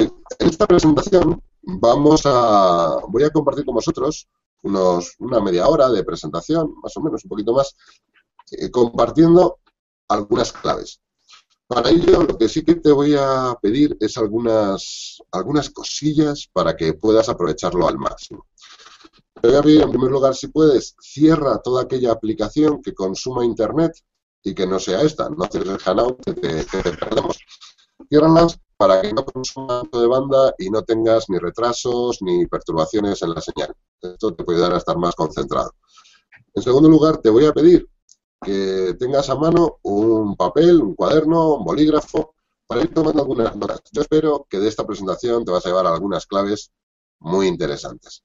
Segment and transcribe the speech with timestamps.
[0.00, 4.28] En esta presentación vamos a, voy a compartir con vosotros
[4.62, 7.74] unos, una media hora de presentación, más o menos, un poquito más,
[8.52, 9.58] eh, compartiendo
[10.08, 11.00] algunas claves.
[11.66, 16.76] Para ello, lo que sí que te voy a pedir es algunas, algunas cosillas para
[16.76, 18.46] que puedas aprovecharlo al máximo.
[19.40, 23.44] Te voy a pedir, en primer lugar, si puedes, cierra toda aquella aplicación que consuma
[23.44, 23.92] Internet
[24.44, 27.38] y que no sea esta, no cierres el que te, que te perdemos.
[28.76, 33.30] Para que no consuma tanto de banda y no tengas ni retrasos ni perturbaciones en
[33.32, 33.74] la señal.
[34.02, 35.72] Esto te puede ayudar a estar más concentrado.
[36.52, 37.88] En segundo lugar, te voy a pedir
[38.44, 42.34] que tengas a mano un papel, un cuaderno, un bolígrafo,
[42.66, 43.80] para ir tomando algunas notas.
[43.92, 46.70] Yo espero que de esta presentación te vas a llevar algunas claves
[47.20, 48.22] muy interesantes.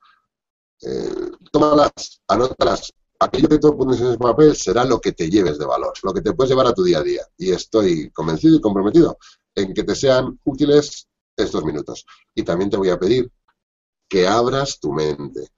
[0.82, 2.92] Eh, tómalas, anótalas.
[3.20, 6.14] Aquello que tú pones en ese papel será lo que te lleves de valor, lo
[6.14, 7.22] que te puedes llevar a tu día a día.
[7.38, 9.18] Y estoy convencido y comprometido
[9.58, 12.06] en que te sean útiles estos minutos.
[12.36, 13.32] Y también te voy a pedir
[14.08, 15.50] que abras tu mente,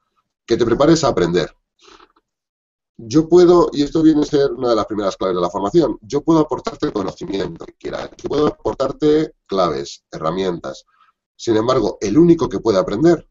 [0.46, 1.54] que te prepares a aprender.
[2.98, 5.98] Yo puedo, y esto viene a ser una de las primeras claves de la formación,
[6.02, 10.86] yo puedo aportarte conocimiento que quieras, yo puedo aportarte claves, herramientas.
[11.36, 13.30] Sin embargo, el único que puede aprender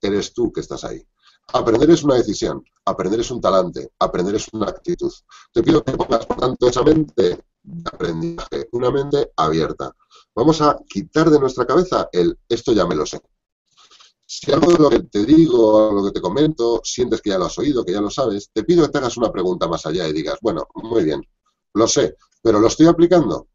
[0.00, 1.06] eres tú que estás ahí.
[1.52, 5.12] Aprender es una decisión, aprender es un talante, aprender es una actitud.
[5.52, 9.92] Te pido que pongas, por tanto, esa mente de aprendizaje, una mente abierta.
[10.34, 13.20] Vamos a quitar de nuestra cabeza el esto ya me lo sé.
[14.24, 17.46] Si algo de lo que te digo, lo que te comento, sientes que ya lo
[17.46, 20.06] has oído, que ya lo sabes, te pido que te hagas una pregunta más allá
[20.08, 21.22] y digas, bueno, muy bien,
[21.74, 23.48] lo sé, pero ¿lo estoy aplicando?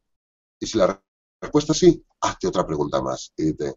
[0.59, 1.01] Y si la
[1.41, 3.75] respuesta es sí, hazte otra pregunta más y dite,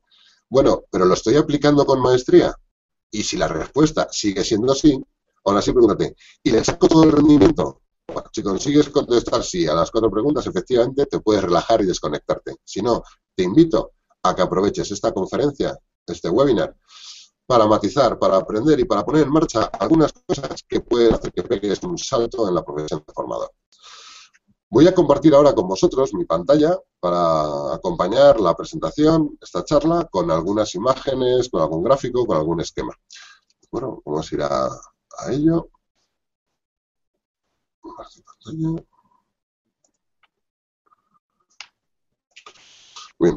[0.48, 2.54] bueno, pero ¿lo estoy aplicando con maestría?
[3.10, 5.00] Y si la respuesta sigue siendo así,
[5.44, 7.82] ahora sí pregúntate, ¿y le saco todo el rendimiento?
[8.32, 12.56] Si consigues contestar sí a las cuatro preguntas, efectivamente te puedes relajar y desconectarte.
[12.64, 13.02] Si no,
[13.34, 16.76] te invito a que aproveches esta conferencia, este webinar,
[17.46, 21.42] para matizar, para aprender y para poner en marcha algunas cosas que pueden hacer que
[21.42, 23.52] pegues un salto en la profesión de formador.
[24.70, 30.30] Voy a compartir ahora con vosotros mi pantalla para acompañar la presentación, esta charla, con
[30.30, 32.92] algunas imágenes, con algún gráfico, con algún esquema.
[33.70, 34.70] Bueno, vamos a ir a
[35.30, 35.68] ello.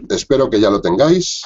[0.09, 1.44] Espero que ya lo tengáis,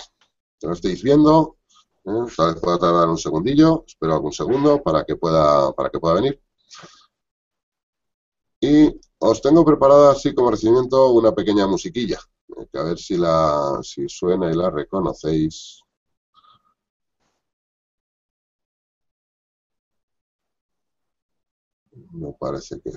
[0.59, 1.57] que lo estéis viendo.
[2.05, 2.25] ¿eh?
[2.35, 6.15] Tal vez pueda tardar un segundillo, espero algún segundo para que pueda, para que pueda
[6.15, 6.41] venir.
[8.59, 12.19] Y os tengo preparada así como recibimiento una pequeña musiquilla,
[12.57, 12.67] ¿eh?
[12.71, 15.80] que a ver si la si suena y la reconocéis.
[22.11, 22.91] No parece que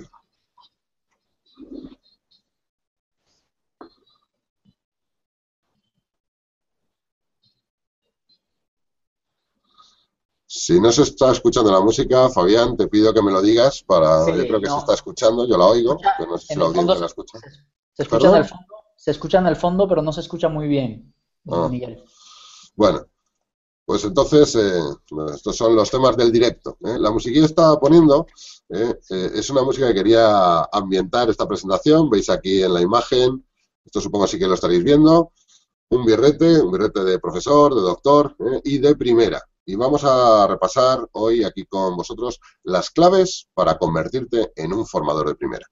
[10.47, 14.23] Si no se está escuchando la música, Fabián, te pido que me lo digas para.
[14.25, 14.73] Sí, yo creo que no.
[14.75, 17.39] se está escuchando, yo la oigo, Escucha- pero no sé si la audiencia la escucha.
[17.93, 18.65] Se escucha, en el fondo,
[18.95, 21.13] se escucha en el fondo, pero no se escucha muy bien,
[21.51, 21.67] Ah.
[21.69, 22.03] Miguel.
[22.75, 23.05] Bueno,
[23.85, 24.81] pues entonces, eh,
[25.33, 26.77] estos son los temas del directo.
[26.83, 26.97] ¿eh?
[26.97, 28.25] La musiquilla que estaba poniendo
[28.69, 32.09] eh, es una música que quería ambientar esta presentación.
[32.09, 33.45] Veis aquí en la imagen,
[33.85, 35.33] esto supongo sí que lo estaréis viendo,
[35.89, 39.41] un birrete, un birrete de profesor, de doctor y de primera.
[39.67, 45.27] Y vamos a repasar hoy aquí con vosotros las claves para convertirte en un formador
[45.27, 45.67] de primera.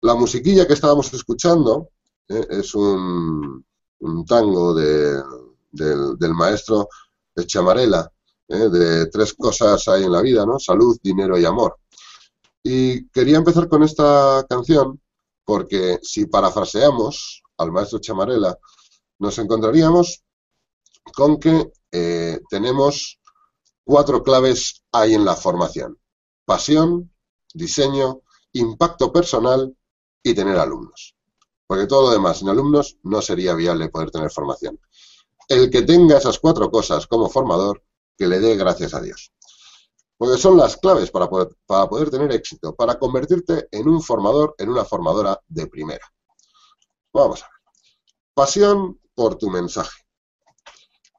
[0.00, 1.90] La musiquilla que estábamos escuchando
[2.26, 3.64] es un,
[4.00, 5.22] un tango de,
[5.70, 6.88] del, del maestro
[7.46, 8.10] Chamarela,
[8.48, 8.68] ¿eh?
[8.68, 10.58] de tres cosas hay en la vida, ¿no?
[10.58, 11.78] Salud, dinero y amor.
[12.62, 15.00] Y quería empezar con esta canción
[15.44, 18.56] porque si parafraseamos al maestro Chamarela,
[19.18, 20.22] nos encontraríamos
[21.14, 23.20] con que eh, tenemos
[23.84, 25.98] cuatro claves ahí en la formación.
[26.44, 27.12] Pasión,
[27.52, 29.76] diseño, impacto personal
[30.22, 31.16] y tener alumnos.
[31.66, 34.80] Porque todo lo demás sin alumnos no sería viable poder tener formación.
[35.48, 37.82] El que tenga esas cuatro cosas como formador,
[38.16, 39.32] que le dé gracias a Dios.
[40.16, 44.54] Porque son las claves para poder, para poder tener éxito, para convertirte en un formador,
[44.58, 46.06] en una formadora de primera.
[47.12, 47.54] Vamos a ver.
[48.34, 50.04] Pasión por tu mensaje.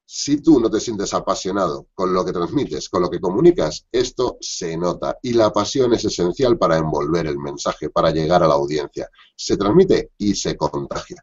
[0.05, 4.37] Si tú no te sientes apasionado con lo que transmites, con lo que comunicas, esto
[4.39, 5.17] se nota.
[5.21, 9.09] Y la pasión es esencial para envolver el mensaje, para llegar a la audiencia.
[9.35, 11.21] Se transmite y se contagia.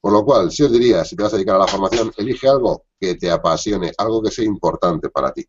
[0.00, 2.48] Por lo cual, si os diría, si te vas a dedicar a la formación, elige
[2.48, 5.44] algo que te apasione, algo que sea importante para ti.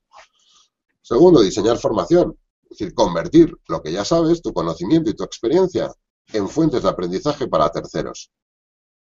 [1.01, 2.37] Segundo, diseñar formación.
[2.63, 5.93] Es decir, convertir lo que ya sabes, tu conocimiento y tu experiencia,
[6.33, 8.31] en fuentes de aprendizaje para terceros.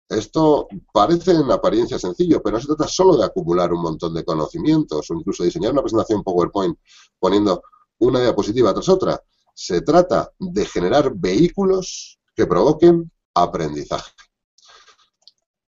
[0.09, 4.23] Esto parece en apariencia sencillo, pero no se trata solo de acumular un montón de
[4.23, 6.77] conocimientos o incluso diseñar una presentación PowerPoint
[7.19, 7.63] poniendo
[7.99, 9.21] una diapositiva tras otra.
[9.53, 14.11] Se trata de generar vehículos que provoquen aprendizaje.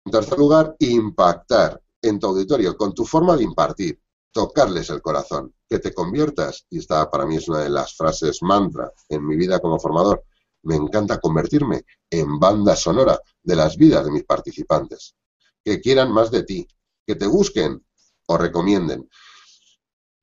[0.09, 4.01] En tercer lugar, impactar en tu auditorio con tu forma de impartir,
[4.33, 8.39] tocarles el corazón, que te conviertas, y esta para mí es una de las frases
[8.41, 10.25] mantra en mi vida como formador,
[10.63, 15.15] me encanta convertirme en banda sonora de las vidas de mis participantes,
[15.63, 16.67] que quieran más de ti,
[17.07, 17.85] que te busquen
[18.29, 19.11] o recomienden.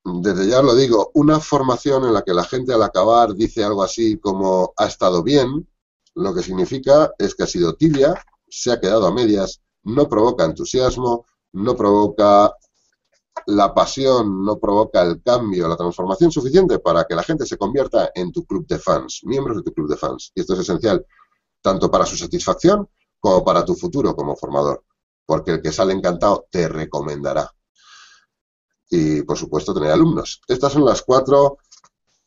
[0.04, 3.84] Desde ya lo digo, una formación en la que la gente al acabar dice algo
[3.84, 5.70] así como ha estado bien,
[6.16, 8.16] lo que significa es que ha sido tibia,
[8.50, 12.54] se ha quedado a medias, no provoca entusiasmo, no provoca
[13.48, 18.12] la pasión no provoca el cambio, la transformación suficiente para que la gente se convierta
[18.16, 20.32] en tu club de fans, miembros de tu club de fans.
[20.34, 21.06] Y esto es esencial
[21.62, 22.88] tanto para su satisfacción
[23.20, 24.84] como para tu futuro como formador,
[25.26, 27.52] porque el que sale encantado te recomendará.
[28.90, 30.42] Y, por supuesto, tener alumnos.
[30.48, 31.58] Estas son las cuatro,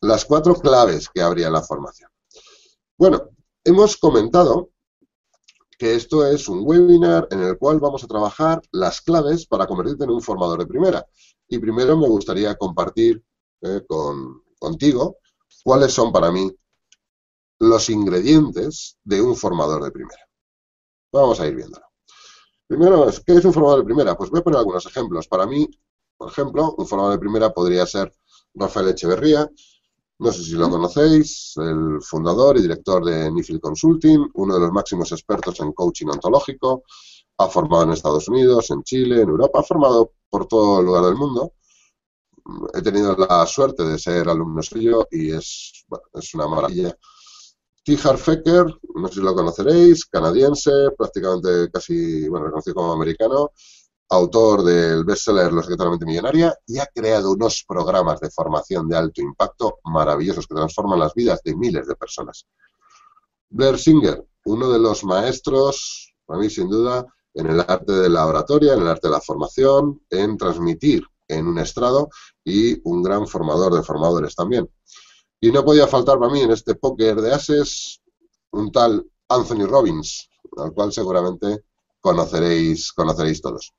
[0.00, 2.10] las cuatro claves que habría en la formación.
[2.96, 3.30] Bueno,
[3.64, 4.70] hemos comentado
[5.78, 10.04] que esto es un webinar en el cual vamos a trabajar las claves para convertirte
[10.04, 11.06] en un formador de primera.
[11.48, 13.24] Y primero me gustaría compartir
[13.62, 15.18] eh, con, contigo
[15.62, 16.52] cuáles son para mí
[17.60, 20.28] los ingredientes de un formador de primera.
[21.12, 21.86] Vamos a ir viéndolo.
[22.66, 24.16] Primero, ¿qué es un formador de primera?
[24.16, 25.26] Pues voy a poner algunos ejemplos.
[25.26, 25.68] Para mí,
[26.16, 28.12] por ejemplo, un formador de primera podría ser
[28.54, 29.48] Rafael Echeverría,
[30.18, 34.72] no sé si lo conocéis, el fundador y director de Nifil Consulting, uno de los
[34.72, 36.82] máximos expertos en coaching ontológico,
[37.38, 41.04] ha formado en Estados Unidos, en Chile, en Europa, ha formado por todo el lugar
[41.04, 41.52] del mundo.
[42.74, 45.84] He tenido la suerte de ser alumno suyo y es,
[46.14, 46.96] es una maravilla.
[47.84, 48.66] Tijar Fecker,
[48.96, 53.52] no sé si lo conoceréis, canadiense, prácticamente casi, bueno, reconocido como americano,
[54.10, 59.20] autor del bestseller Los secretamente millonaria, y ha creado unos programas de formación de alto
[59.20, 62.46] impacto maravillosos que transforman las vidas de miles de personas.
[63.50, 68.26] Blair Singer, uno de los maestros, para mí sin duda, en el arte de la
[68.26, 72.08] oratoria, en el arte de la formación, en transmitir en un estrado
[72.42, 74.68] y un gran formador de formadores también.
[75.40, 78.00] Y no podía faltar para mí en este póker de ases
[78.50, 81.64] un tal Anthony Robbins, al cual seguramente
[82.00, 83.72] conoceréis, conoceréis todos.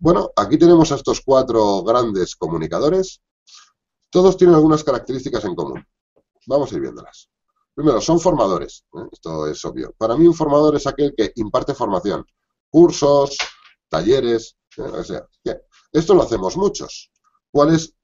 [0.00, 3.20] Bueno, aquí tenemos a estos cuatro grandes comunicadores.
[4.10, 5.86] Todos tienen algunas características en común.
[6.46, 7.28] Vamos a ir viéndolas.
[7.74, 8.84] Primero, son formadores.
[8.94, 9.08] ¿eh?
[9.10, 9.94] Esto es obvio.
[9.96, 12.26] Para mí un formador es aquel que imparte formación.
[12.68, 13.36] Cursos,
[13.88, 14.82] talleres, ¿eh?
[14.82, 15.26] o sea,
[15.92, 17.10] Esto lo hacemos muchos.
[17.50, 17.94] ¿Cuál es,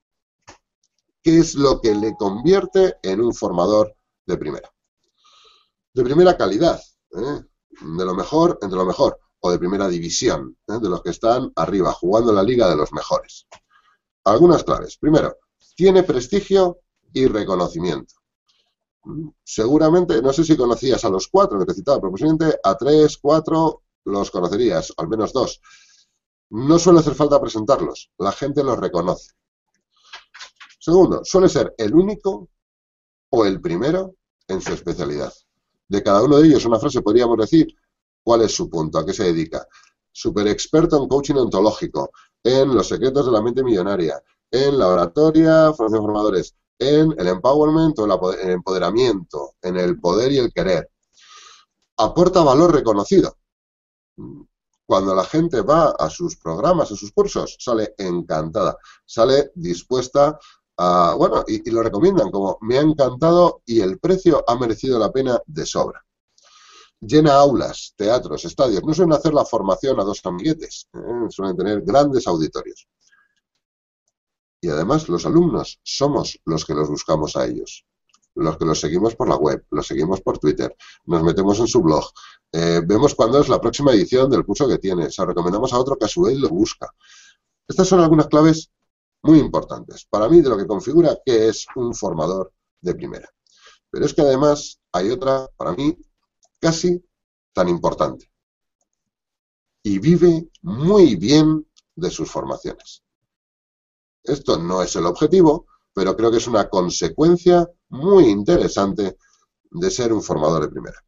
[1.22, 3.94] ¿Qué es lo que le convierte en un formador
[4.26, 4.70] de primera?
[5.92, 6.80] De primera calidad.
[7.12, 7.44] ¿eh?
[7.80, 10.78] De lo mejor entre lo mejor, o de primera división, ¿eh?
[10.80, 13.46] de los que están arriba, jugando la liga de los mejores.
[14.24, 14.96] Algunas claves.
[14.98, 15.36] Primero,
[15.76, 16.80] tiene prestigio
[17.12, 18.14] y reconocimiento.
[19.04, 23.18] Mm, seguramente, no sé si conocías a los cuatro que citaba, pero posiblemente a tres,
[23.18, 25.60] cuatro los conocerías, al menos dos.
[26.50, 29.32] No suele hacer falta presentarlos, la gente los reconoce.
[30.80, 32.48] Segundo, suele ser el único
[33.30, 34.14] o el primero
[34.48, 35.32] en su especialidad
[35.88, 37.74] de cada uno de ellos una frase, podríamos decir
[38.22, 39.66] cuál es su punto, a qué se dedica.
[40.12, 42.10] Super experto en coaching ontológico,
[42.42, 47.98] en los secretos de la mente millonaria, en la oratoria, formación formadores, en el empowerment
[47.98, 50.90] o el empoderamiento, en el poder y el querer.
[51.96, 53.36] Aporta valor reconocido.
[54.86, 60.38] Cuando la gente va a sus programas, a sus cursos, sale encantada, sale dispuesta
[60.80, 65.10] Ah, bueno, y, lo recomiendan como me ha encantado y el precio ha merecido la
[65.10, 66.04] pena de sobra.
[67.00, 68.84] Llena aulas, teatros, estadios.
[68.84, 71.26] No suelen hacer la formación a dos amiguetes, ¿eh?
[71.30, 72.88] suelen tener grandes auditorios.
[74.60, 77.84] Y además los alumnos somos los que los buscamos a ellos,
[78.36, 81.82] los que los seguimos por la web, los seguimos por Twitter, nos metemos en su
[81.82, 82.04] blog,
[82.52, 85.96] eh, vemos cuándo es la próxima edición del curso que tiene, se recomendamos a otro
[85.96, 86.92] que a su vez lo busca.
[87.68, 88.70] Estas son algunas claves
[89.22, 90.06] muy importantes.
[90.08, 93.28] Para mí, de lo que configura que es un formador de primera.
[93.90, 95.96] Pero es que además hay otra, para mí,
[96.60, 97.02] casi
[97.52, 98.30] tan importante.
[99.82, 103.02] Y vive muy bien de sus formaciones.
[104.22, 109.16] Esto no es el objetivo, pero creo que es una consecuencia muy interesante
[109.70, 110.98] de ser un formador de primera.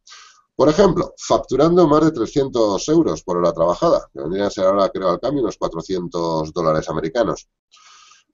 [0.55, 4.89] Por ejemplo, facturando más de 300 euros por hora trabajada, que vendrían a ser ahora,
[4.89, 7.47] creo, al cambio unos 400 dólares americanos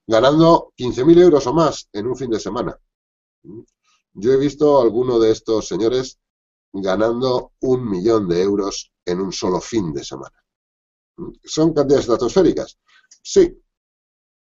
[0.08, 2.80] ganando 15.000 euros o más en un fin de semana.
[4.14, 6.20] Yo he visto a alguno de estos señores
[6.74, 10.44] ganando un millón de euros en un solo fin de semana.
[11.44, 12.78] ¿Son cantidades estratosféricas?
[13.22, 13.62] Sí,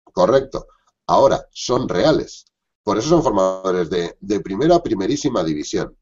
[0.03, 0.67] correcto.
[1.07, 2.45] Ahora, son reales.
[2.83, 5.97] Por eso son formadores de, de primera, primerísima división.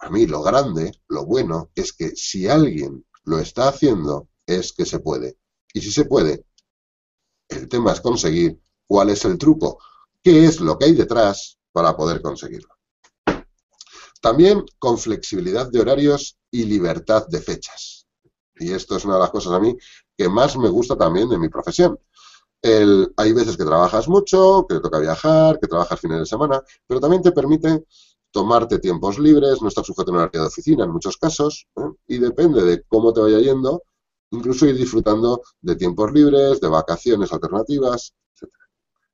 [0.00, 4.86] A mí lo grande, lo bueno, es que si alguien lo está haciendo, es que
[4.86, 5.38] se puede.
[5.72, 6.46] Y si se puede,
[7.48, 9.78] el tema es conseguir cuál es el truco,
[10.20, 12.74] qué es lo que hay detrás para poder conseguirlo.
[14.20, 18.08] También con flexibilidad de horarios y libertad de fechas.
[18.56, 19.76] Y esto es una de las cosas a mí
[20.16, 22.00] que más me gusta también de mi profesión.
[23.16, 26.98] Hay veces que trabajas mucho, que te toca viajar, que trabajas fines de semana, pero
[26.98, 27.84] también te permite
[28.32, 31.82] tomarte tiempos libres, no estar sujeto a una área de oficina en muchos casos, ¿eh?
[32.08, 33.84] y depende de cómo te vaya yendo,
[34.32, 38.14] incluso ir disfrutando de tiempos libres, de vacaciones alternativas.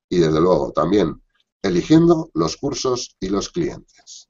[0.09, 1.21] Y desde luego también
[1.61, 4.29] eligiendo los cursos y los clientes.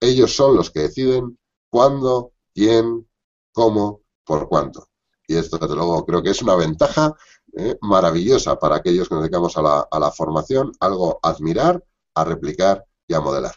[0.00, 1.38] Ellos son los que deciden
[1.70, 3.08] cuándo, quién,
[3.52, 4.88] cómo, por cuánto.
[5.26, 7.14] Y esto, desde luego, creo que es una ventaja
[7.56, 7.76] ¿eh?
[7.82, 11.82] maravillosa para aquellos que nos dedicamos a la, a la formación, algo a admirar,
[12.14, 13.54] a replicar y a modelar.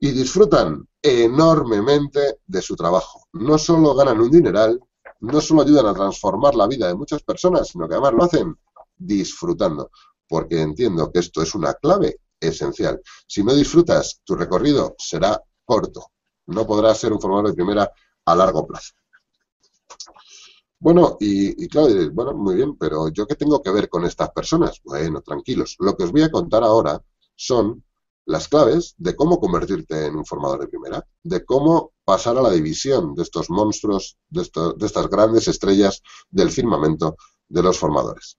[0.00, 3.26] Y disfrutan enormemente de su trabajo.
[3.32, 4.80] No solo ganan un dineral,
[5.20, 8.56] no solo ayudan a transformar la vida de muchas personas, sino que además lo hacen
[8.96, 9.90] disfrutando,
[10.28, 13.00] porque entiendo que esto es una clave esencial.
[13.26, 16.12] Si no disfrutas, tu recorrido será corto.
[16.46, 17.90] No podrás ser un formador de primera
[18.24, 18.94] a largo plazo.
[20.80, 24.04] Bueno, y, y claro, diréis, bueno, muy bien, pero ¿yo qué tengo que ver con
[24.04, 24.80] estas personas?
[24.84, 25.76] Bueno, tranquilos.
[25.80, 27.02] Lo que os voy a contar ahora
[27.34, 27.84] son
[28.26, 32.50] las claves de cómo convertirte en un formador de primera, de cómo pasar a la
[32.50, 37.16] división de estos monstruos, de, de estas grandes estrellas del firmamento
[37.48, 38.38] de los formadores.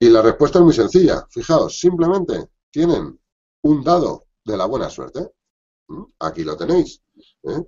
[0.00, 1.26] Y la respuesta es muy sencilla.
[1.28, 3.18] Fijaos, simplemente tienen
[3.62, 5.32] un dado de la buena suerte.
[5.88, 6.02] ¿Mm?
[6.20, 7.02] Aquí lo tenéis.
[7.42, 7.64] ¿eh?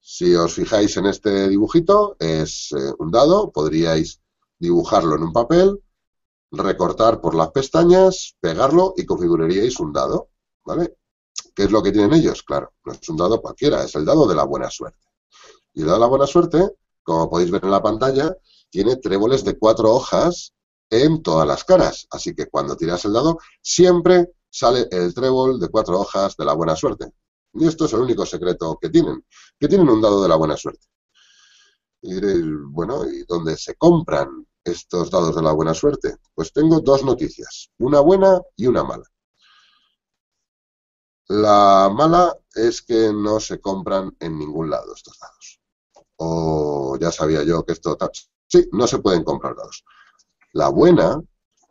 [0.00, 4.20] Si os fijáis en este dibujito, es eh, un dado, podríais
[4.58, 5.82] dibujarlo en un papel,
[6.50, 10.30] recortar por las pestañas, pegarlo y configuraríais un dado,
[10.64, 10.96] ¿vale?
[11.54, 12.42] ¿Qué es lo que tienen ellos?
[12.42, 15.06] Claro, no es un dado cualquiera, es el dado de la buena suerte.
[15.74, 16.70] Y el dado de la buena suerte,
[17.02, 18.36] como podéis ver en la pantalla,
[18.70, 20.54] tiene tréboles de cuatro hojas
[20.90, 22.06] en todas las caras.
[22.10, 26.54] Así que cuando tiras el dado, siempre sale el trébol de cuatro hojas de la
[26.54, 27.12] buena suerte.
[27.54, 29.24] Y esto es el único secreto que tienen,
[29.58, 30.86] que tienen un dado de la buena suerte.
[32.02, 36.16] Y diréis, bueno, ¿y dónde se compran estos dados de la buena suerte?
[36.34, 39.04] Pues tengo dos noticias, una buena y una mala.
[41.28, 45.60] La mala es que no se compran en ningún lado estos dados.
[46.16, 47.96] O ya sabía yo que esto...
[48.46, 49.84] Sí, no se pueden comprar dados.
[50.52, 51.20] La buena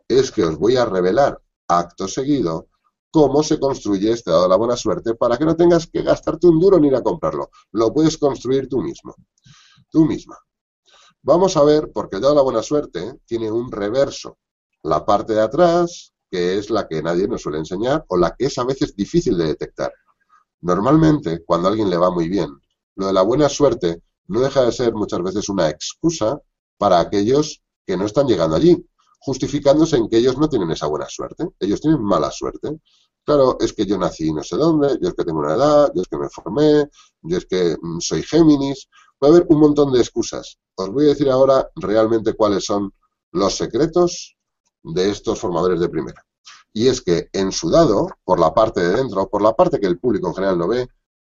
[0.06, 2.68] es que os voy a revelar acto seguido
[3.10, 6.46] cómo se construye este dado de la buena suerte para que no tengas que gastarte
[6.46, 7.50] un duro ni ir a comprarlo.
[7.72, 9.14] Lo puedes construir tú mismo,
[9.90, 10.38] tú misma.
[11.22, 14.38] Vamos a ver, porque el dado de la buena suerte tiene un reverso.
[14.82, 18.46] La parte de atrás, que es la que nadie nos suele enseñar, o la que
[18.46, 19.92] es a veces difícil de detectar.
[20.60, 22.48] Normalmente, cuando a alguien le va muy bien,
[22.94, 26.40] lo de la buena suerte no deja de ser muchas veces una excusa
[26.76, 28.76] para aquellos que no están llegando allí,
[29.18, 32.78] justificándose en que ellos no tienen esa buena suerte, ellos tienen mala suerte.
[33.24, 36.02] Claro, es que yo nací no sé dónde, yo es que tengo una edad, yo
[36.02, 36.86] es que me formé,
[37.22, 38.90] yo es que mm, soy Géminis.
[39.18, 40.58] Puede haber un montón de excusas.
[40.74, 42.92] Os voy a decir ahora realmente cuáles son
[43.32, 44.36] los secretos
[44.82, 46.22] de estos formadores de primera.
[46.74, 49.86] Y es que en su dado, por la parte de dentro, por la parte que
[49.86, 50.88] el público en general no ve,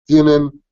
[0.05, 0.63] tienen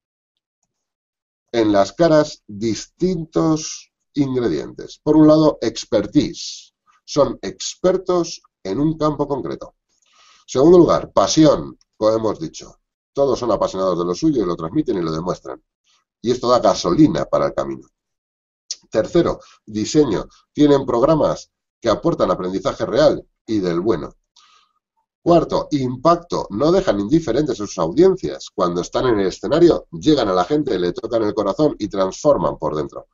[1.53, 4.99] en las caras distintos ingredientes.
[5.03, 6.73] Por un lado, expertise.
[7.05, 9.75] Son expertos en un campo concreto.
[10.45, 12.79] Segundo lugar, pasión, como hemos dicho.
[13.13, 15.63] Todos son apasionados de lo suyo y lo transmiten y lo demuestran.
[16.21, 17.87] Y esto da gasolina para el camino.
[18.89, 20.27] Tercero, diseño.
[20.53, 24.15] Tienen programas que aportan aprendizaje real y del bueno.
[25.21, 26.47] Cuarto, impacto.
[26.49, 28.47] No dejan indiferentes a sus audiencias.
[28.53, 32.57] Cuando están en el escenario, llegan a la gente, le tocan el corazón y transforman
[32.57, 33.07] por dentro.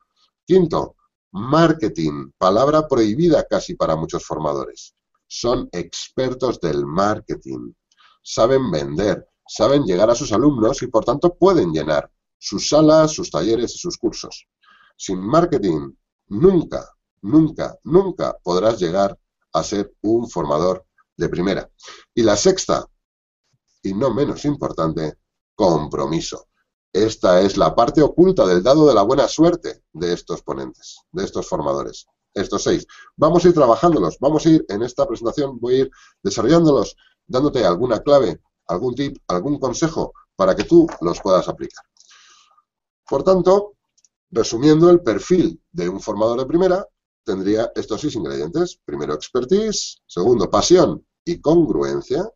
[0.46, 0.94] Quinto,
[1.32, 4.94] marketing, palabra prohibida casi para muchos formadores.
[5.26, 7.72] Son expertos del marketing,
[8.22, 13.28] saben vender, saben llegar a sus alumnos y por tanto pueden llenar sus salas, sus
[13.28, 14.46] talleres y sus cursos.
[14.96, 15.92] Sin marketing,
[16.28, 16.88] nunca,
[17.22, 19.18] nunca, nunca podrás llegar
[19.52, 20.86] a ser un formador
[21.16, 21.68] de primera.
[22.14, 22.86] Y la sexta,
[23.82, 25.14] y no menos importante,
[25.56, 26.48] compromiso.
[26.92, 31.24] Esta es la parte oculta del dado de la buena suerte de estos ponentes, de
[31.24, 32.86] estos formadores, estos seis.
[33.16, 35.90] Vamos a ir trabajándolos, vamos a ir en esta presentación, voy a ir
[36.22, 41.84] desarrollándolos, dándote alguna clave, algún tip, algún consejo para que tú los puedas aplicar.
[43.08, 43.74] Por tanto,
[44.30, 46.86] resumiendo, el perfil de un formador de primera
[47.24, 48.80] tendría estos seis ingredientes.
[48.84, 50.02] Primero, expertise.
[50.06, 52.28] Segundo, pasión y congruencia.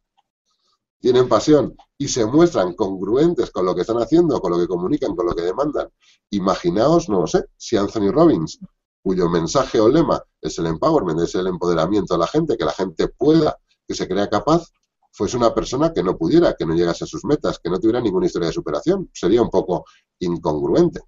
[1.00, 5.16] Tienen pasión y se muestran congruentes con lo que están haciendo, con lo que comunican,
[5.16, 5.88] con lo que demandan.
[6.30, 8.60] Imaginaos, no lo sé, si Anthony Robbins,
[9.02, 12.72] cuyo mensaje o lema es el empowerment, es el empoderamiento de la gente, que la
[12.72, 14.68] gente pueda, que se crea capaz,
[15.12, 18.00] fuese una persona que no pudiera, que no llegase a sus metas, que no tuviera
[18.00, 19.10] ninguna historia de superación.
[19.12, 19.84] Sería un poco
[20.18, 21.00] incongruente.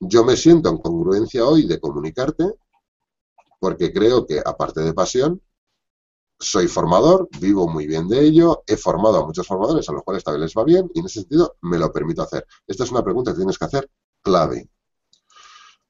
[0.00, 2.54] Yo me siento en congruencia hoy de comunicarte
[3.60, 5.40] porque creo que, aparte de pasión,
[6.42, 10.24] soy formador, vivo muy bien de ello, he formado a muchos formadores a los cuales
[10.24, 12.46] también les va bien y en ese sentido me lo permito hacer.
[12.66, 13.88] Esta es una pregunta que tienes que hacer
[14.20, 14.68] clave.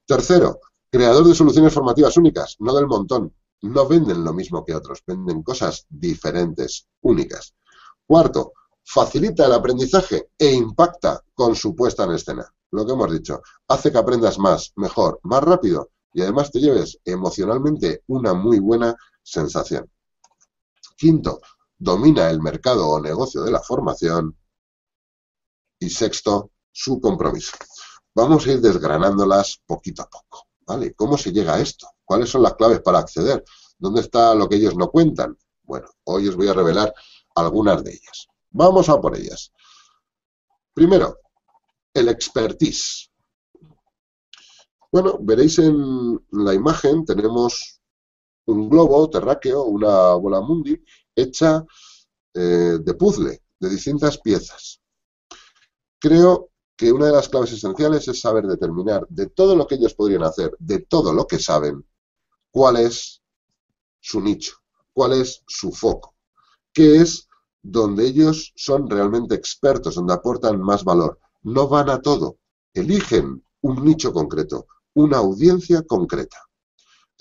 [0.07, 3.35] Tercero, creador de soluciones formativas únicas, no del montón.
[3.63, 7.55] No venden lo mismo que otros, venden cosas diferentes, únicas.
[8.07, 8.53] Cuarto,
[8.85, 12.53] facilita el aprendizaje e impacta con su puesta en escena.
[12.73, 16.99] Lo que hemos dicho, hace que aprendas más, mejor, más rápido y además te lleves
[17.05, 19.89] emocionalmente una muy buena sensación.
[21.03, 21.41] Quinto,
[21.77, 24.39] domina el mercado o negocio de la formación.
[25.81, 27.57] Y sexto, su compromiso.
[28.15, 30.47] Vamos a ir desgranándolas poquito a poco.
[30.61, 30.95] ¿Vale?
[30.95, 31.89] ¿Cómo se llega a esto?
[32.05, 33.43] ¿Cuáles son las claves para acceder?
[33.79, 35.37] ¿Dónde está lo que ellos no cuentan?
[35.65, 36.95] Bueno, hoy os voy a revelar
[37.35, 38.29] algunas de ellas.
[38.51, 39.53] Vamos a por ellas.
[40.73, 41.19] Primero,
[41.95, 43.11] el expertise.
[44.93, 47.82] Bueno, veréis en la imagen, tenemos
[48.47, 50.83] un globo terráqueo, una bola mundi,
[51.15, 51.65] hecha
[52.35, 54.81] eh, de puzzle, de distintas piezas.
[55.99, 59.95] Creo que una de las claves esenciales es saber determinar de todo lo que ellos
[59.95, 61.85] podrían hacer, de todo lo que saben,
[62.51, 63.23] cuál es
[64.01, 64.57] su nicho,
[64.93, 66.15] cuál es su foco,
[66.73, 67.29] qué es
[67.63, 71.21] donde ellos son realmente expertos, donde aportan más valor.
[71.43, 72.39] No van a todo,
[72.75, 76.39] eligen un nicho concreto, una audiencia concreta.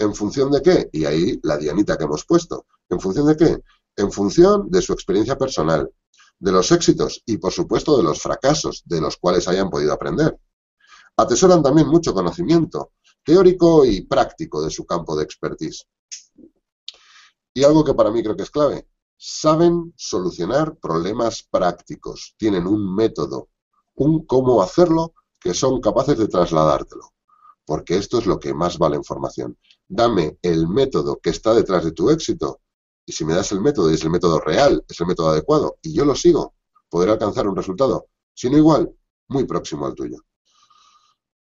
[0.02, 0.90] ¿En función de qué?
[0.92, 2.66] Y ahí la dianita que hemos puesto.
[2.90, 3.62] ¿En función de qué?
[3.96, 5.92] En función de su experiencia personal,
[6.40, 10.36] de los éxitos y, por supuesto, de los fracasos de los cuales hayan podido aprender.
[11.18, 15.86] Atesoran también mucho conocimiento teórico y práctico de su campo de expertise.
[17.54, 22.96] Y algo que para mí creo que es clave, saben solucionar problemas prácticos, tienen un
[22.96, 23.50] método,
[23.94, 27.14] un cómo hacerlo que son capaces de trasladártelo,
[27.68, 29.60] porque esto es lo que más vale en formación
[29.92, 32.62] dame el método que está detrás de tu éxito
[33.06, 35.78] y si me das el método y es el método real, es el método adecuado
[35.82, 36.56] y yo lo sigo,
[36.90, 38.90] podré alcanzar un resultado, si no igual,
[39.28, 40.18] muy próximo al tuyo.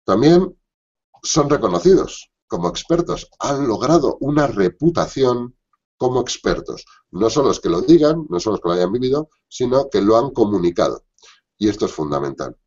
[0.03, 0.57] También
[1.21, 5.55] son reconocidos como expertos, han logrado una reputación
[5.97, 6.85] como expertos.
[7.11, 10.01] No son los que lo digan, no son los que lo hayan vivido, sino que
[10.01, 11.03] lo han comunicado.
[11.59, 12.57] Y esto es fundamental.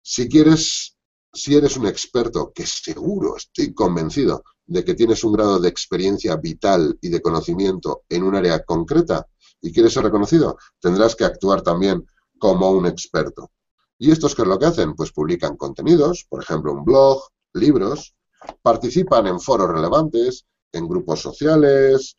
[0.00, 0.96] Si quieres,
[1.30, 6.36] si eres un experto, que seguro, estoy convencido, de que tienes un grado de experiencia
[6.36, 9.26] vital y de conocimiento en un área concreta
[9.60, 12.06] y quieres ser reconocido, tendrás que actuar también
[12.38, 13.50] como un experto.
[13.98, 14.94] ¿Y estos qué es lo que hacen?
[14.94, 17.22] Pues publican contenidos, por ejemplo, un blog,
[17.52, 18.14] libros,
[18.62, 22.16] participan en foros relevantes, en grupos sociales,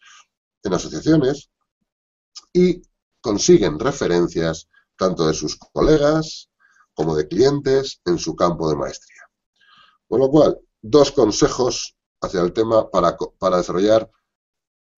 [0.64, 1.50] en asociaciones
[2.54, 2.82] y
[3.22, 6.50] consiguen referencias tanto de sus colegas
[6.94, 9.24] como de clientes en su campo de maestría.
[10.08, 14.10] Con lo cual, dos consejos hacia el tema para, para desarrollar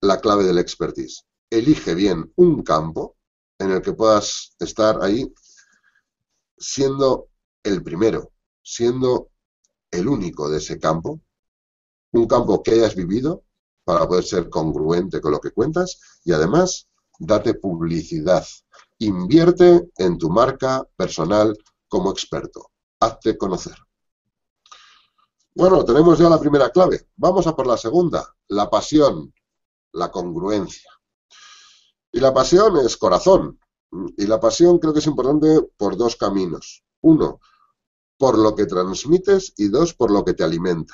[0.02, 1.26] la clave del expertise.
[1.50, 3.18] Elige bien un campo
[3.60, 5.34] en el que puedas estar ahí
[6.58, 7.30] siendo
[7.63, 8.32] el primero,
[8.63, 9.30] siendo
[9.92, 11.22] el único de ese campo,
[12.12, 13.44] un campo que hayas vivido
[13.84, 16.88] para poder ser congruente con lo que cuentas y además
[17.20, 18.46] date publicidad.
[19.00, 21.56] Invierte en tu marca personal
[21.88, 22.72] como experto.
[23.00, 23.87] Hazte conocer.
[25.58, 27.08] Bueno, tenemos ya la primera clave.
[27.15, 29.34] Vamos a por la segunda, la pasión,
[29.91, 30.91] la congruencia.
[32.12, 33.60] Y la pasión es corazón.
[34.17, 36.84] Y la pasión creo que es importante por dos caminos.
[37.02, 37.39] Uno,
[38.20, 40.93] por lo que transmites y dos, por lo que te alimenta.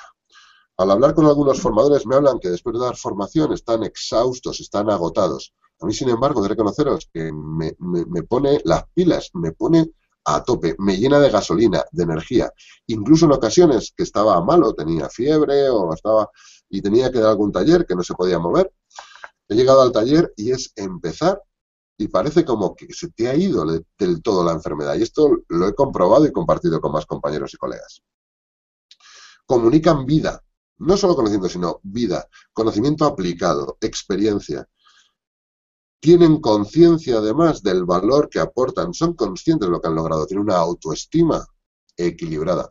[0.78, 4.88] Al hablar con algunos formadores me hablan que después de dar formación están exhaustos, están
[4.88, 5.52] agotados.
[5.82, 9.92] A mí, sin embargo, de reconoceros que me, me pone las pilas, me pone
[10.24, 12.52] a tope, me llena de gasolina, de energía.
[12.86, 16.30] Incluso en ocasiones que estaba malo, tenía fiebre o estaba
[16.68, 18.72] y tenía que dar algún taller que no se podía mover.
[19.48, 21.42] He llegado al taller y es empezar
[21.96, 23.64] y parece como que se te ha ido
[23.98, 24.96] del todo la enfermedad.
[24.96, 28.02] Y esto lo he comprobado y compartido con más compañeros y colegas.
[29.46, 30.42] Comunican vida,
[30.78, 34.66] no solo conocimiento, sino vida, conocimiento aplicado, experiencia.
[36.04, 40.44] Tienen conciencia además del valor que aportan, son conscientes de lo que han logrado, tienen
[40.44, 41.46] una autoestima
[41.96, 42.70] equilibrada,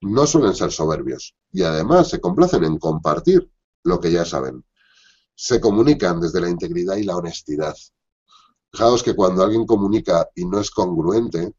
[0.00, 3.48] no suelen ser soberbios y además se complacen en compartir
[3.84, 4.64] lo que ya saben.
[5.36, 7.76] Se comunican desde la integridad y la honestidad.
[8.72, 11.54] Fijaos que cuando alguien comunica y no es congruente,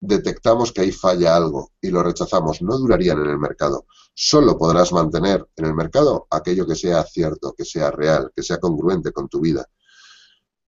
[0.00, 2.62] detectamos que ahí falla algo y lo rechazamos.
[2.62, 3.84] No durarían en el mercado.
[4.14, 8.58] Solo podrás mantener en el mercado aquello que sea cierto, que sea real, que sea
[8.58, 9.68] congruente con tu vida.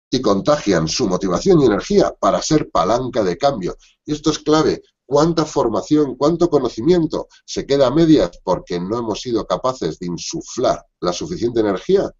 [0.09, 3.75] Y contagian su motivación y energía para ser palanca de cambio.
[4.05, 4.81] Y esto es clave.
[5.05, 10.85] ¿Cuánta formación, cuánto conocimiento se queda a medias porque no hemos sido capaces de insuflar
[10.99, 12.11] la suficiente energía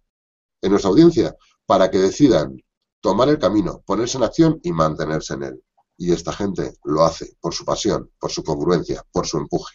[0.62, 2.56] en nuestra audiencia para que decidan
[3.00, 5.64] tomar el camino, ponerse en acción y mantenerse en él?
[5.98, 9.74] Y esta gente lo hace por su pasión, por su congruencia, por su empuje.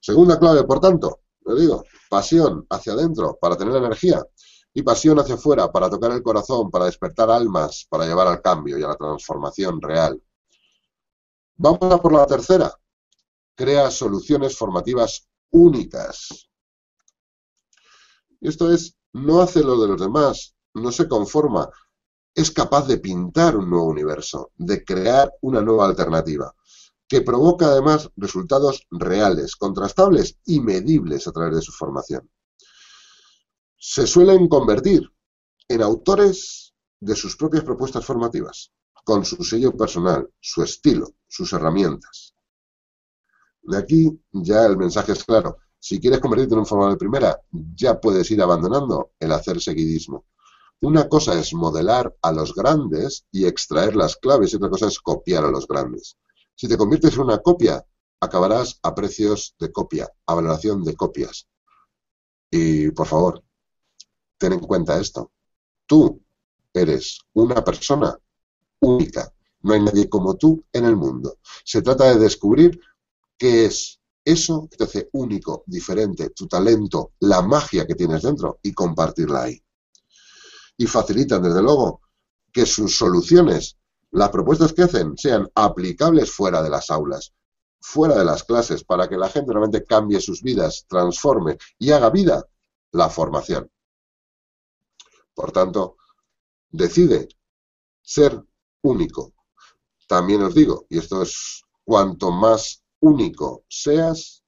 [0.00, 4.24] Segunda clave, por tanto, le digo, pasión hacia adentro para tener energía
[4.72, 8.78] y pasión hacia afuera para tocar el corazón, para despertar almas, para llevar al cambio
[8.78, 10.22] y a la transformación real.
[11.56, 12.72] Vamos a por la tercera.
[13.54, 16.48] Crea soluciones formativas únicas.
[18.40, 21.68] Esto es, no hace lo de los demás, no se conforma,
[22.34, 26.54] es capaz de pintar un nuevo universo, de crear una nueva alternativa,
[27.06, 32.30] que provoca además resultados reales, contrastables y medibles a través de su formación.
[33.82, 35.10] Se suelen convertir
[35.66, 38.70] en autores de sus propias propuestas formativas,
[39.04, 42.34] con su sello personal, su estilo, sus herramientas.
[43.62, 45.56] De aquí ya el mensaje es claro.
[45.78, 47.40] Si quieres convertirte en un formador de primera,
[47.74, 50.26] ya puedes ir abandonando el hacer seguidismo.
[50.82, 55.00] Una cosa es modelar a los grandes y extraer las claves y otra cosa es
[55.00, 56.18] copiar a los grandes.
[56.54, 57.82] Si te conviertes en una copia,
[58.20, 61.48] acabarás a precios de copia, a valoración de copias.
[62.50, 63.42] Y por favor,
[64.40, 65.30] ten en cuenta esto.
[65.86, 66.20] Tú
[66.72, 68.18] eres una persona
[68.80, 69.32] única.
[69.62, 71.38] No hay nadie como tú en el mundo.
[71.64, 72.80] Se trata de descubrir
[73.36, 78.58] qué es eso que te hace único, diferente, tu talento, la magia que tienes dentro
[78.62, 79.62] y compartirla ahí
[80.80, 82.00] y facilitan, desde luego,
[82.50, 83.76] que sus soluciones,
[84.12, 87.34] las propuestas que hacen, sean aplicables fuera de las aulas,
[87.82, 92.08] fuera de las clases, para que la gente realmente cambie sus vidas, transforme y haga
[92.08, 92.46] vida
[92.92, 93.70] la formación.
[95.40, 95.96] Por tanto,
[96.68, 97.26] decide
[98.02, 98.44] ser
[98.82, 99.32] único.
[100.06, 104.44] También os digo, y esto es cuanto más único seas,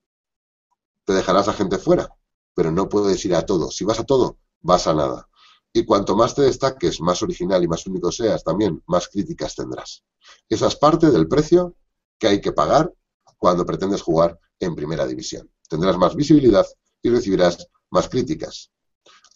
[1.06, 2.14] te dejarás a gente fuera,
[2.52, 3.70] pero no puedes ir a todo.
[3.70, 5.30] Si vas a todo, vas a nada.
[5.72, 10.04] Y cuanto más te destaques, más original y más único seas, también más críticas tendrás.
[10.46, 11.74] Esa es parte del precio
[12.18, 12.92] que hay que pagar
[13.38, 15.50] cuando pretendes jugar en primera división.
[15.70, 16.66] Tendrás más visibilidad
[17.00, 18.70] y recibirás más críticas.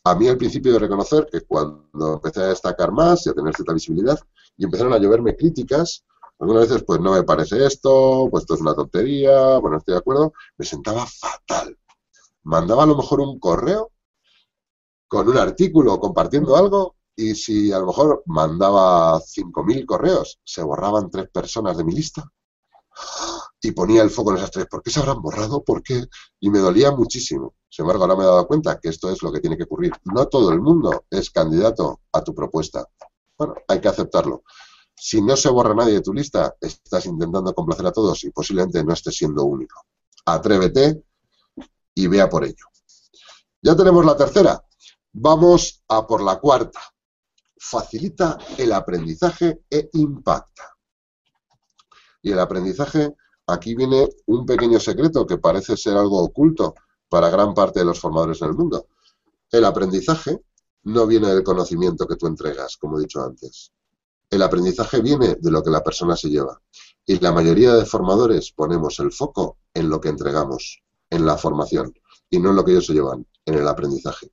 [0.06, 3.52] A mí al principio de reconocer que cuando empecé a destacar más y a tener
[3.52, 4.16] cierta visibilidad
[4.56, 6.04] y empezaron a lloverme críticas,
[6.38, 9.98] algunas veces pues no me parece esto, pues esto es una tontería, bueno, estoy de
[9.98, 11.76] acuerdo, me sentaba fatal.
[12.44, 13.90] Mandaba a lo mejor un correo
[15.08, 21.10] con un artículo compartiendo algo y si a lo mejor mandaba 5.000 correos, se borraban
[21.10, 22.30] tres personas de mi lista
[23.60, 24.66] y ponía el foco en esas tres.
[24.66, 25.62] ¿Por qué se habrán borrado?
[25.64, 26.04] ¿Por qué?
[26.40, 27.54] Y me dolía muchísimo.
[27.68, 29.92] Sin embargo, ahora me he dado cuenta que esto es lo que tiene que ocurrir.
[30.04, 32.86] No todo el mundo es candidato a tu propuesta.
[33.36, 34.42] Bueno, hay que aceptarlo.
[34.94, 38.82] Si no se borra nadie de tu lista, estás intentando complacer a todos y posiblemente
[38.82, 39.84] no estés siendo único.
[40.24, 41.02] Atrévete
[41.94, 42.66] y vea por ello.
[43.60, 44.62] Ya tenemos la tercera.
[45.12, 46.80] Vamos a por la cuarta.
[47.58, 50.76] Facilita el aprendizaje e impacta.
[52.22, 53.14] Y el aprendizaje,
[53.46, 56.74] aquí viene un pequeño secreto que parece ser algo oculto
[57.08, 58.88] para gran parte de los formadores en el mundo.
[59.50, 60.40] El aprendizaje
[60.84, 63.72] no viene del conocimiento que tú entregas, como he dicho antes.
[64.28, 66.60] El aprendizaje viene de lo que la persona se lleva.
[67.04, 71.94] Y la mayoría de formadores ponemos el foco en lo que entregamos, en la formación,
[72.28, 74.32] y no en lo que ellos se llevan, en el aprendizaje.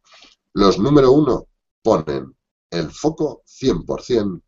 [0.54, 1.48] Los número uno
[1.84, 2.36] ponen
[2.72, 4.42] el foco 100%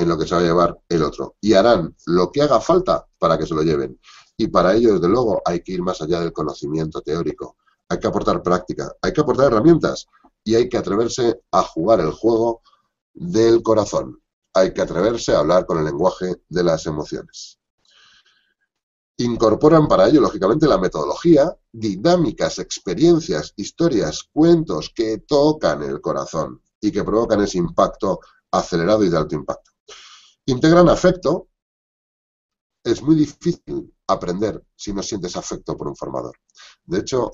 [0.00, 3.06] en lo que se va a llevar el otro y harán lo que haga falta
[3.18, 4.00] para que se lo lleven.
[4.36, 7.56] Y para ello, desde luego, hay que ir más allá del conocimiento teórico.
[7.88, 10.06] Hay que aportar práctica, hay que aportar herramientas
[10.42, 12.62] y hay que atreverse a jugar el juego
[13.12, 14.20] del corazón.
[14.54, 17.58] Hay que atreverse a hablar con el lenguaje de las emociones.
[19.18, 26.90] Incorporan para ello, lógicamente, la metodología, dinámicas, experiencias, historias, cuentos que tocan el corazón y
[26.90, 29.69] que provocan ese impacto acelerado y de alto impacto.
[30.46, 31.48] Integran afecto.
[32.82, 36.36] Es muy difícil aprender si no sientes afecto por un formador.
[36.84, 37.32] De hecho,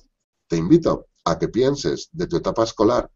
[0.48, 3.10] te invito a que pienses de tu etapa escolar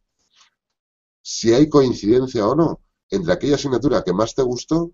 [1.22, 4.92] si hay coincidencia o no entre aquella asignatura que más te gustó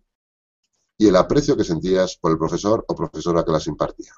[0.99, 4.13] y el aprecio que sentías por el profesor o profesora que las impartía.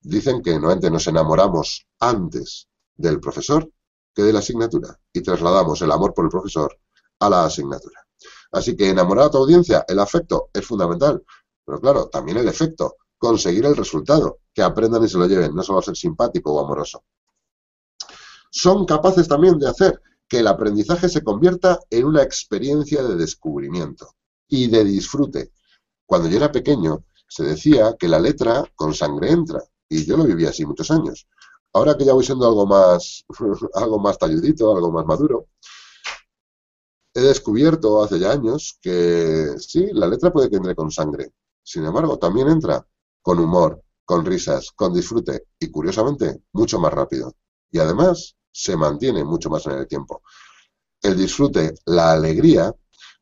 [0.00, 3.70] Dicen que normalmente nos enamoramos antes del profesor
[4.14, 6.78] que de la asignatura y trasladamos el amor por el profesor
[7.18, 8.03] a la asignatura.
[8.54, 11.22] Así que enamorar a tu audiencia, el afecto es fundamental,
[11.64, 15.62] pero claro, también el efecto, conseguir el resultado, que aprendan y se lo lleven, no
[15.64, 17.02] solo ser simpático o amoroso.
[18.50, 24.14] Son capaces también de hacer que el aprendizaje se convierta en una experiencia de descubrimiento
[24.48, 25.50] y de disfrute.
[26.06, 30.24] Cuando yo era pequeño, se decía que la letra con sangre entra, y yo lo
[30.24, 31.26] viví así muchos años.
[31.72, 33.24] Ahora que ya voy siendo algo más,
[33.74, 35.48] algo más talludito, algo más maduro,
[37.14, 41.32] he descubierto hace ya años que sí, la letra puede que entre con sangre.
[41.62, 42.84] Sin embargo, también entra
[43.22, 47.34] con humor, con risas, con disfrute y, curiosamente, mucho más rápido.
[47.70, 50.22] Y además, se mantiene mucho más en el tiempo.
[51.00, 52.74] El disfrute, la alegría,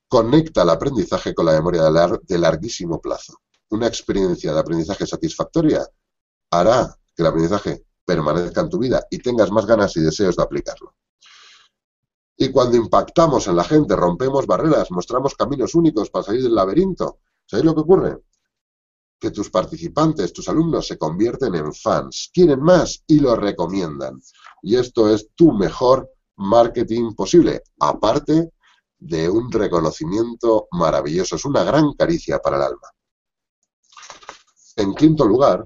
[0.08, 1.84] conecta el aprendizaje con la memoria
[2.22, 3.40] de, larguísimo plazo.
[3.70, 5.86] Una experiencia de aprendizaje satisfactoria
[6.50, 10.42] hará que el aprendizaje permanezca en tu vida y tengas más ganas y deseos de
[10.42, 10.94] aplicarlo.
[12.42, 17.20] Y cuando impactamos en la gente, rompemos barreras, mostramos caminos únicos para salir del laberinto,
[17.46, 18.18] ¿sabéis lo que ocurre?
[19.20, 24.20] Que tus participantes, tus alumnos se convierten en fans, quieren más y lo recomiendan.
[24.60, 28.50] Y esto es tu mejor marketing posible, aparte
[28.98, 31.36] de un reconocimiento maravilloso.
[31.36, 32.88] Es una gran caricia para el alma.
[34.74, 35.64] En quinto lugar,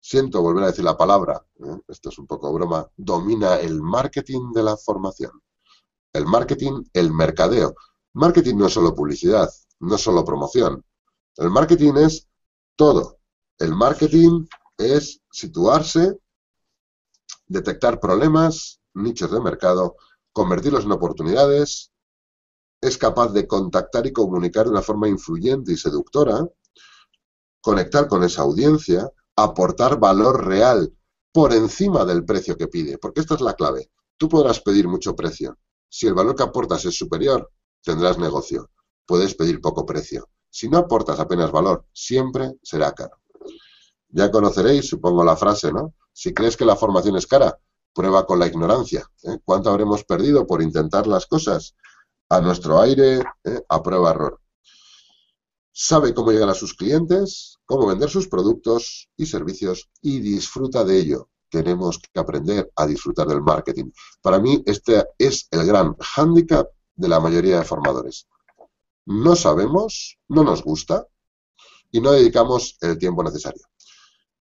[0.00, 1.80] siento volver a decir la palabra, ¿eh?
[1.86, 5.32] esto es un poco broma, domina el marketing de la formación.
[6.18, 7.74] El marketing, el mercadeo.
[8.14, 10.84] Marketing no es solo publicidad, no es solo promoción.
[11.36, 12.26] El marketing es
[12.74, 13.20] todo.
[13.56, 16.18] El marketing es situarse
[17.46, 19.96] detectar problemas, nichos de mercado,
[20.32, 21.92] convertirlos en oportunidades,
[22.80, 26.44] es capaz de contactar y comunicar de una forma influyente y seductora,
[27.60, 30.92] conectar con esa audiencia, aportar valor real
[31.32, 33.90] por encima del precio que pide, porque esta es la clave.
[34.16, 35.56] Tú podrás pedir mucho precio.
[35.88, 37.50] Si el valor que aportas es superior,
[37.82, 38.70] tendrás negocio.
[39.06, 40.28] Puedes pedir poco precio.
[40.50, 43.20] Si no aportas apenas valor, siempre será caro.
[44.08, 45.94] Ya conoceréis, supongo, la frase, ¿no?
[46.12, 47.58] Si crees que la formación es cara,
[47.94, 49.08] prueba con la ignorancia.
[49.22, 49.38] ¿eh?
[49.44, 51.74] ¿Cuánto habremos perdido por intentar las cosas
[52.28, 53.62] a nuestro aire, ¿eh?
[53.68, 54.40] a prueba-error?
[55.72, 60.98] Sabe cómo llegar a sus clientes, cómo vender sus productos y servicios y disfruta de
[60.98, 61.28] ello.
[61.50, 63.90] Tenemos que aprender a disfrutar del marketing.
[64.20, 68.26] Para mí, este es el gran hándicap de la mayoría de formadores.
[69.06, 71.06] No sabemos, no nos gusta
[71.90, 73.62] y no dedicamos el tiempo necesario.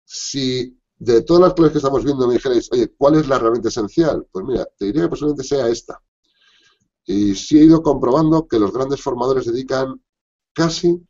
[0.04, 3.70] Si de todas las claves que estamos viendo me dijerais, oye, ¿cuál es la herramienta
[3.70, 4.28] esencial?
[4.32, 6.02] Pues mira, te diría que posiblemente sea esta.
[7.06, 10.04] Y sí he ido comprobando que los grandes formadores dedican
[10.54, 11.02] casi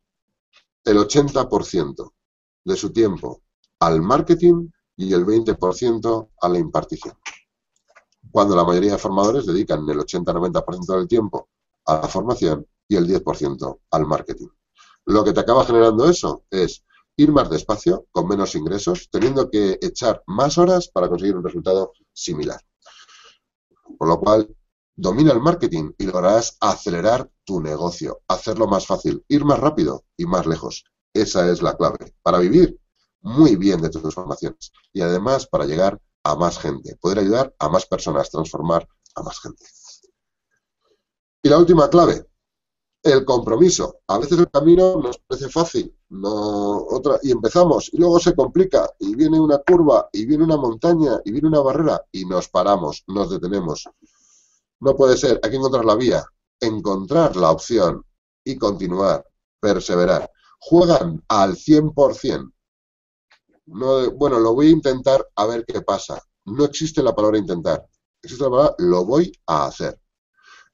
[0.86, 2.14] el 80%
[2.66, 3.42] de su tiempo
[3.80, 7.18] al marketing y el 20% a la impartición.
[8.32, 11.48] Cuando la mayoría de formadores dedican el 80-90% del tiempo
[11.86, 14.50] a la formación y el 10% al marketing.
[15.06, 16.84] Lo que te acaba generando eso es
[17.16, 21.94] ir más despacio, con menos ingresos, teniendo que echar más horas para conseguir un resultado
[22.12, 22.60] similar.
[23.98, 24.54] Por lo cual,
[24.96, 30.26] domina el marketing y lograrás acelerar tu negocio, hacerlo más fácil, ir más rápido y
[30.26, 30.84] más lejos.
[31.14, 32.79] Esa es la clave para vivir
[33.22, 37.70] muy bien de tus formaciones y además para llegar a más gente, poder ayudar a
[37.70, 39.66] más personas, transformar a más gente.
[41.42, 42.26] Y la última clave,
[43.04, 44.02] el compromiso.
[44.08, 48.90] A veces el camino nos parece fácil, no otra y empezamos y luego se complica
[49.00, 53.04] y viene una curva y viene una montaña y viene una barrera y nos paramos,
[53.08, 53.88] nos detenemos.
[54.82, 56.26] No puede ser, hay que encontrar la vía,
[56.60, 58.04] encontrar la opción
[58.44, 59.26] y continuar,
[59.60, 60.30] perseverar.
[60.60, 62.52] Juegan al 100%.
[63.72, 66.22] No, bueno, lo voy a intentar a ver qué pasa.
[66.46, 67.88] No existe la palabra intentar.
[68.22, 70.00] Existe la palabra lo voy a hacer.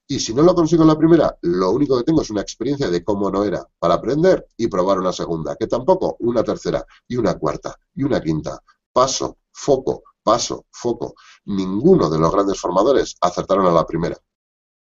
[0.08, 2.90] Y si no lo consigo en la primera, lo único que tengo es una experiencia
[2.90, 7.18] de cómo no era para aprender y probar una segunda, que tampoco una tercera y
[7.18, 8.62] una cuarta y una quinta.
[8.94, 11.16] Paso, foco, paso, foco.
[11.46, 14.18] Ninguno de los grandes formadores acertaron a la primera.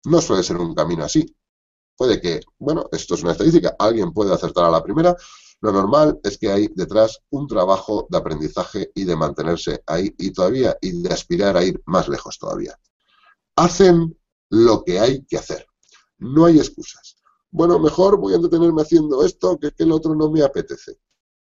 [0.04, 1.24] No suele ser un camino así.
[1.96, 5.16] Puede que, bueno, esto es una estadística, alguien puede acertar a la primera.
[5.64, 10.30] Lo normal es que hay detrás un trabajo de aprendizaje y de mantenerse ahí y
[10.30, 12.78] todavía y de aspirar a ir más lejos todavía.
[13.56, 14.14] Hacen
[14.50, 15.66] lo que hay que hacer.
[16.18, 17.16] No hay excusas.
[17.50, 20.98] Bueno, mejor voy a entretenerme haciendo esto que que el otro no me apetece.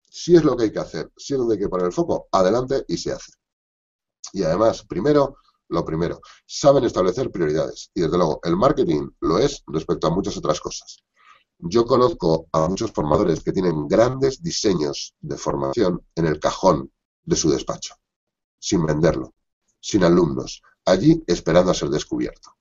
[0.09, 2.29] Si es lo que hay que hacer, si es donde hay que poner el foco,
[2.31, 3.33] adelante y se hace.
[4.31, 5.35] Y además, primero,
[5.67, 6.21] lo primero.
[6.45, 7.91] Saben establecer prioridades.
[7.93, 11.03] Y desde luego, el marketing lo es respecto a muchas otras cosas.
[11.59, 16.91] Yo conozco a muchos formadores que tienen grandes diseños de formación en el cajón
[17.23, 17.95] de su despacho,
[18.59, 19.33] sin venderlo,
[19.79, 22.51] sin alumnos, allí esperando a ser descubierto.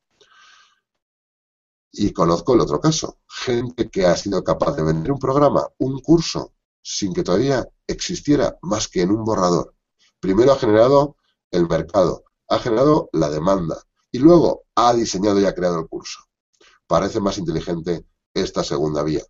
[1.93, 6.01] Y conozco el otro caso, gente que ha sido capaz de vender un programa, un
[6.01, 9.75] curso, sin que todavía existiera más que en un borrador.
[10.21, 11.17] Primero ha generado
[11.51, 16.21] el mercado, ha generado la demanda y luego ha diseñado y ha creado el curso.
[16.87, 18.07] Parece más inteligente
[18.41, 19.23] esta segunda vía.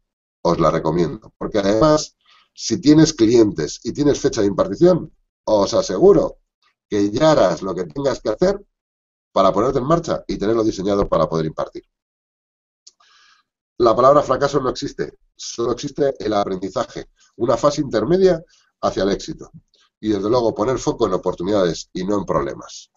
[0.43, 2.17] Os la recomiendo, porque además,
[2.55, 5.13] si tienes clientes y tienes fecha de impartición,
[5.45, 6.39] os aseguro
[6.89, 8.65] que ya harás lo que tengas que hacer
[9.33, 11.85] para ponerte en marcha y tenerlo diseñado para poder impartir.
[13.79, 18.43] La palabra fracaso no existe, solo existe el aprendizaje, una fase intermedia
[18.81, 19.51] hacia el éxito.
[20.01, 22.91] Y desde luego poner foco en oportunidades y no en problemas.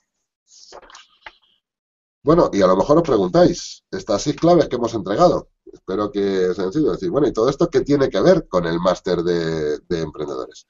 [2.21, 6.53] Bueno, y a lo mejor os preguntáis, estas seis claves que hemos entregado, espero que
[6.53, 10.67] sencillo decir, bueno, ¿y todo esto qué tiene que ver con el máster de, emprendedores?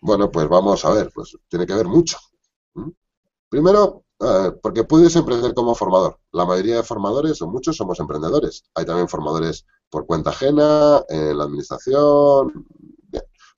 [0.00, 2.18] Bueno, pues vamos a ver, pues tiene que ver mucho.
[3.48, 4.04] Primero,
[4.62, 6.20] porque puedes emprender como formador.
[6.32, 8.62] La mayoría de formadores, o muchos, somos emprendedores.
[8.74, 12.66] Hay también formadores por cuenta ajena, en la administración,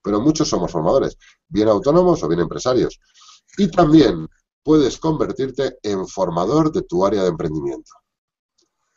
[0.03, 1.17] pero muchos somos formadores,
[1.49, 2.99] bien autónomos o bien empresarios.
[3.59, 4.29] Y también
[4.63, 7.93] puedes convertirte en formador de tu área de emprendimiento.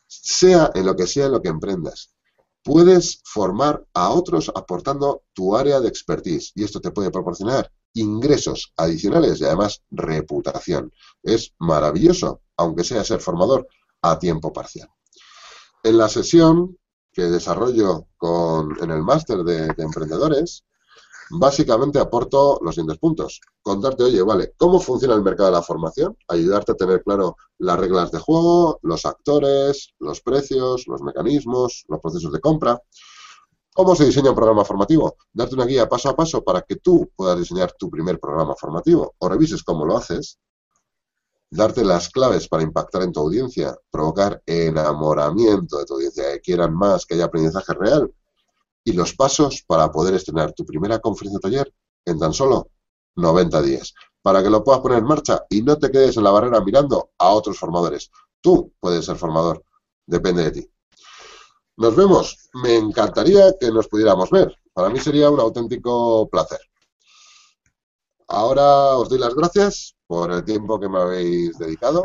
[0.08, 2.14] Sea en lo que sea en lo que emprendas.
[2.64, 8.74] Puedes formar a otros aportando tu área de expertise y esto te puede proporcionar ingresos
[8.76, 10.92] adicionales y además reputación.
[11.24, 13.68] Es maravilloso, aunque sea ser formador
[14.02, 14.90] a tiempo parcial.
[15.84, 16.78] En la sesión
[17.14, 20.66] que desarrollo con, en el máster de emprendedores,
[21.32, 23.42] Básicamente aporto los siguientes puntos.
[23.64, 26.16] Contarte, oye, vale, ¿cómo funciona el mercado de la formación?
[26.28, 32.00] Ayudarte a tener claro las reglas de juego, los actores, los precios, los mecanismos, los
[32.00, 32.80] procesos de compra.
[33.74, 35.18] ¿Cómo se diseña un programa formativo?
[35.34, 39.16] Darte una guía paso a paso para que tú puedas diseñar tu primer programa formativo
[39.18, 40.38] o revises cómo lo haces.
[41.50, 46.74] Darte las claves para impactar en tu audiencia, provocar enamoramiento de tu audiencia, que quieran
[46.76, 48.14] más, que haya aprendizaje real
[48.86, 51.74] y los pasos para poder estrenar tu primera conferencia taller
[52.06, 52.70] en tan solo
[53.16, 56.32] 90 días, para que lo puedas poner en marcha y no te quedes en la
[56.32, 58.12] barrera mirando a otros formadores.
[58.40, 59.64] Tú puedes ser formador,
[60.06, 60.70] depende de ti.
[61.78, 62.50] Nos vemos.
[62.64, 64.56] Me encantaría que nos pudiéramos ver.
[64.72, 66.60] Para mí sería un auténtico placer.
[68.28, 72.04] Ahora os doy las gracias por el tiempo que me habéis dedicado.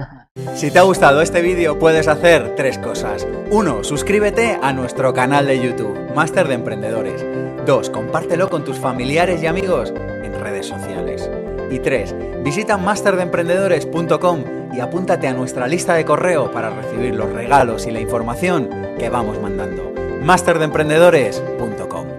[0.54, 3.26] Si te ha gustado este vídeo puedes hacer tres cosas.
[3.50, 7.24] Uno, suscríbete a nuestro canal de YouTube, Máster de Emprendedores.
[7.66, 11.30] Dos, compártelo con tus familiares y amigos en redes sociales.
[11.70, 17.86] Y tres, visita masterdeemprendedores.com y apúntate a nuestra lista de correo para recibir los regalos
[17.86, 19.92] y la información que vamos mandando.
[20.22, 22.09] masterdeemprendedores.com